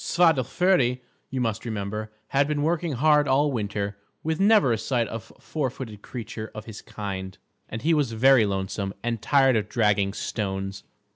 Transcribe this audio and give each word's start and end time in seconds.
Svadilföri, 0.03 0.99
you 1.29 1.39
must 1.39 1.63
remember, 1.63 2.11
had 2.29 2.47
been 2.47 2.63
working 2.63 2.93
hard 2.93 3.27
all 3.27 3.51
winter, 3.51 3.99
with 4.23 4.39
never 4.39 4.71
a 4.73 4.77
sight 4.79 5.07
of 5.09 5.31
four 5.39 5.69
footed 5.69 6.01
creature 6.01 6.49
of 6.55 6.65
his 6.65 6.81
kind, 6.81 7.37
and 7.69 7.83
he 7.83 7.93
was 7.93 8.13
very 8.13 8.47
lonesome 8.47 8.95
and 9.03 9.21
tired 9.21 9.55
of 9.55 9.69
dragging 9.69 10.11
stones. 10.13 10.83